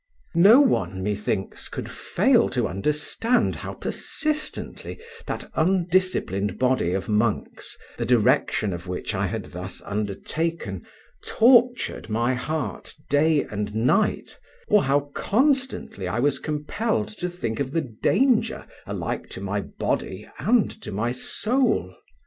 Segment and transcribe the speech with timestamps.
[0.33, 8.05] No one, methinks, could fail to understand how persistently that undisciplined body of monks, the
[8.07, 10.81] direction of which I had thus undertaken,
[11.23, 17.69] tortured my heart day and night, or how constantly I was compelled to think of
[17.69, 21.93] the danger alike to my body and to my soul.